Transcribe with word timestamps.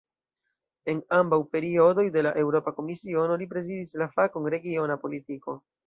En 0.93 1.01
ambaŭ 1.17 1.39
periodoj 1.57 2.07
de 2.17 2.25
la 2.29 2.33
Eŭropa 2.45 2.75
Komisiono, 2.81 3.39
li 3.43 3.49
prezidis 3.55 3.97
la 4.05 4.13
fakon 4.19 4.53
"regiona 4.57 5.01
politiko". 5.07 5.61